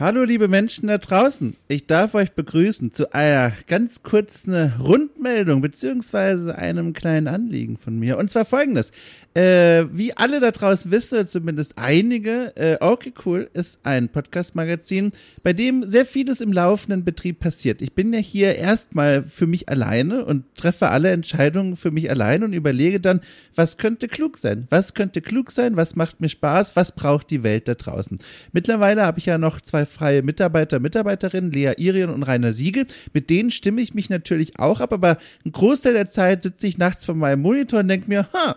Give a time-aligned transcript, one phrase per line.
[0.00, 6.56] Hallo liebe Menschen da draußen, ich darf euch begrüßen zu einer ganz kurzen Rundmeldung beziehungsweise
[6.56, 8.16] einem kleinen Anliegen von mir.
[8.16, 8.92] Und zwar folgendes.
[9.34, 15.52] Äh, wie alle da draußen wissen, zumindest einige, äh, Okay Cool ist ein Podcast-Magazin, bei
[15.52, 17.82] dem sehr vieles im laufenden Betrieb passiert.
[17.82, 22.44] Ich bin ja hier erstmal für mich alleine und treffe alle Entscheidungen für mich alleine
[22.44, 23.20] und überlege dann,
[23.54, 24.68] was könnte klug sein?
[24.70, 25.76] Was könnte klug sein?
[25.76, 26.76] Was macht mir Spaß?
[26.76, 28.18] Was braucht die Welt da draußen?
[28.52, 32.86] Mittlerweile habe ich ja noch zwei freie Mitarbeiter, Mitarbeiterinnen, Lea Irion und Rainer Siegel.
[33.12, 36.78] Mit denen stimme ich mich natürlich auch ab, aber ein Großteil der Zeit sitze ich
[36.78, 38.56] nachts vor meinem Monitor und denke mir, ha,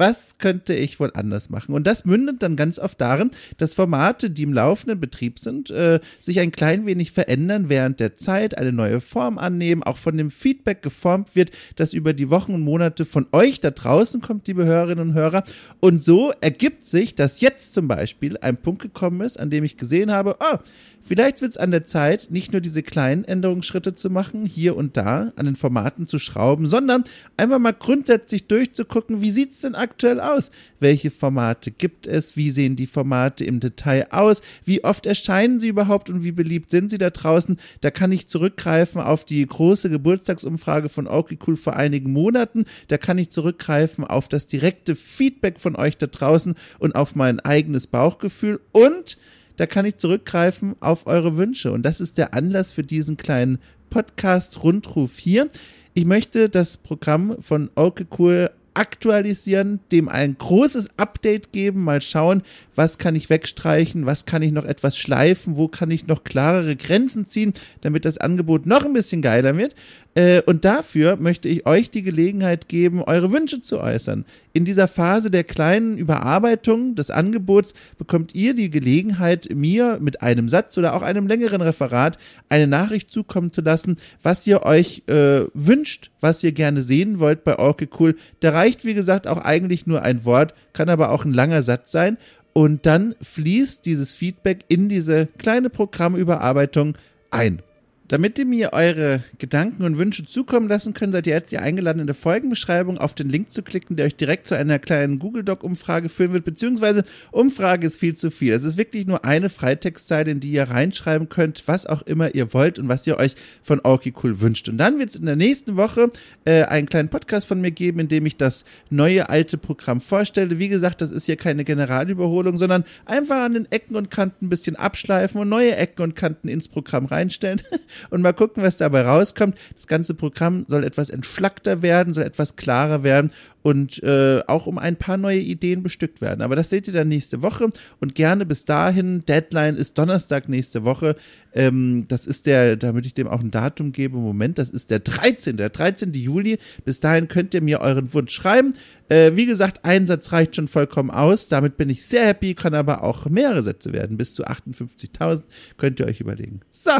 [0.00, 1.74] was könnte ich wohl anders machen?
[1.74, 6.00] Und das mündet dann ganz oft darin, dass Formate, die im laufenden Betrieb sind, äh,
[6.18, 10.30] sich ein klein wenig verändern während der Zeit, eine neue Form annehmen, auch von dem
[10.30, 14.64] Feedback geformt wird, das über die Wochen und Monate von euch da draußen kommt, liebe
[14.64, 15.44] Hörerinnen und Hörer.
[15.80, 19.76] Und so ergibt sich, dass jetzt zum Beispiel ein Punkt gekommen ist, an dem ich
[19.76, 20.56] gesehen habe, oh,
[21.02, 24.96] Vielleicht wird es an der Zeit, nicht nur diese kleinen Änderungsschritte zu machen, hier und
[24.96, 27.04] da an den Formaten zu schrauben, sondern
[27.36, 29.89] einfach mal grundsätzlich durchzugucken, wie sieht es denn aktuell
[30.20, 30.50] aus?
[30.78, 32.36] Welche Formate gibt es?
[32.36, 34.42] Wie sehen die Formate im Detail aus?
[34.64, 37.58] Wie oft erscheinen sie überhaupt und wie beliebt sind sie da draußen?
[37.80, 42.64] Da kann ich zurückgreifen auf die große Geburtstagsumfrage von Okay Cool vor einigen Monaten.
[42.88, 47.40] Da kann ich zurückgreifen auf das direkte Feedback von euch da draußen und auf mein
[47.40, 49.18] eigenes Bauchgefühl und
[49.56, 51.70] da kann ich zurückgreifen auf eure Wünsche.
[51.70, 53.58] Und das ist der Anlass für diesen kleinen
[53.90, 55.48] Podcast-Rundruf hier.
[55.92, 58.50] Ich möchte das Programm von Orke Cool
[58.80, 62.42] aktualisieren, dem ein großes Update geben, mal schauen,
[62.74, 66.76] was kann ich wegstreichen, was kann ich noch etwas schleifen, wo kann ich noch klarere
[66.76, 69.74] Grenzen ziehen, damit das Angebot noch ein bisschen geiler wird.
[70.14, 74.24] Äh, und dafür möchte ich euch die Gelegenheit geben, eure Wünsche zu äußern.
[74.52, 80.48] In dieser Phase der kleinen Überarbeitung des Angebots bekommt ihr die Gelegenheit, mir mit einem
[80.48, 85.42] Satz oder auch einem längeren Referat eine Nachricht zukommen zu lassen, was ihr euch äh,
[85.54, 88.16] wünscht, was ihr gerne sehen wollt bei Orke Cool.
[88.40, 91.90] Da reicht, wie gesagt, auch eigentlich nur ein Wort, kann aber auch ein langer Satz
[91.90, 92.16] sein.
[92.52, 96.96] Und dann fließt dieses Feedback in diese kleine Programmüberarbeitung
[97.30, 97.62] ein.
[98.10, 102.00] Damit ihr mir eure Gedanken und Wünsche zukommen lassen könnt, seid ihr jetzt hier eingeladen,
[102.00, 105.44] in der Folgenbeschreibung auf den Link zu klicken, der euch direkt zu einer kleinen Google
[105.44, 108.52] Doc-Umfrage führen wird, beziehungsweise Umfrage ist viel zu viel.
[108.52, 112.52] Es ist wirklich nur eine Freitextzeile, in die ihr reinschreiben könnt, was auch immer ihr
[112.52, 114.68] wollt und was ihr euch von Orky Cool wünscht.
[114.68, 116.10] Und dann wird es in der nächsten Woche
[116.44, 120.58] äh, einen kleinen Podcast von mir geben, in dem ich das neue alte Programm vorstelle.
[120.58, 124.48] Wie gesagt, das ist hier keine Generalüberholung, sondern einfach an den Ecken und Kanten ein
[124.48, 127.62] bisschen abschleifen und neue Ecken und Kanten ins Programm reinstellen.
[128.08, 129.56] und mal gucken, was dabei rauskommt.
[129.76, 133.32] Das ganze Programm soll etwas entschlackter werden, soll etwas klarer werden
[133.62, 136.42] und äh, auch um ein paar neue Ideen bestückt werden.
[136.42, 139.24] Aber das seht ihr dann nächste Woche und gerne bis dahin.
[139.26, 141.16] Deadline ist Donnerstag nächste Woche.
[141.52, 145.00] Ähm, das ist der, damit ich dem auch ein Datum gebe, Moment, das ist der
[145.00, 145.56] 13.
[145.56, 146.12] Der 13.
[146.14, 146.58] Juli.
[146.84, 148.74] Bis dahin könnt ihr mir euren Wunsch schreiben.
[149.08, 151.48] Äh, wie gesagt, ein Satz reicht schon vollkommen aus.
[151.48, 154.16] Damit bin ich sehr happy, kann aber auch mehrere Sätze werden.
[154.16, 155.42] Bis zu 58.000
[155.76, 156.60] könnt ihr euch überlegen.
[156.70, 156.92] So,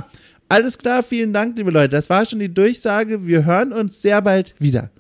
[0.48, 1.91] alles klar, vielen Dank, liebe Leute.
[1.91, 3.27] Das war schon die Durchsage.
[3.27, 4.91] Wir hören uns sehr bald wieder.